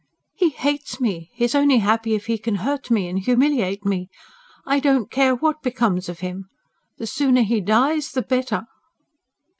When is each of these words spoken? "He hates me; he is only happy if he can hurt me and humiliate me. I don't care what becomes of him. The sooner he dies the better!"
"He 0.33 0.49
hates 0.49 0.99
me; 0.99 1.29
he 1.35 1.45
is 1.45 1.53
only 1.53 1.77
happy 1.77 2.15
if 2.15 2.25
he 2.25 2.39
can 2.39 2.55
hurt 2.65 2.89
me 2.89 3.07
and 3.07 3.19
humiliate 3.19 3.85
me. 3.85 4.09
I 4.65 4.79
don't 4.79 5.11
care 5.11 5.35
what 5.35 5.61
becomes 5.61 6.09
of 6.09 6.21
him. 6.21 6.49
The 6.97 7.05
sooner 7.05 7.43
he 7.43 7.61
dies 7.61 8.11
the 8.13 8.23
better!" 8.23 8.65